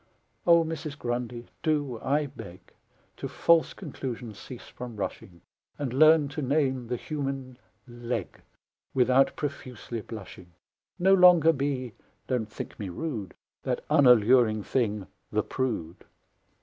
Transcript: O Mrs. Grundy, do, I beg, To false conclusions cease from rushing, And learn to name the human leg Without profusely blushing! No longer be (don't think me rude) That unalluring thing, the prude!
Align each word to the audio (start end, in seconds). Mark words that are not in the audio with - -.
O 0.47 0.63
Mrs. 0.63 0.97
Grundy, 0.97 1.45
do, 1.61 1.99
I 2.01 2.25
beg, 2.25 2.73
To 3.17 3.27
false 3.27 3.71
conclusions 3.75 4.39
cease 4.39 4.67
from 4.67 4.95
rushing, 4.95 5.41
And 5.77 5.93
learn 5.93 6.27
to 6.29 6.41
name 6.41 6.87
the 6.87 6.95
human 6.95 7.59
leg 7.87 8.41
Without 8.95 9.35
profusely 9.35 10.01
blushing! 10.01 10.53
No 10.97 11.13
longer 11.13 11.53
be 11.53 11.93
(don't 12.25 12.49
think 12.51 12.79
me 12.79 12.89
rude) 12.89 13.35
That 13.61 13.85
unalluring 13.91 14.63
thing, 14.63 15.05
the 15.31 15.43
prude! 15.43 16.03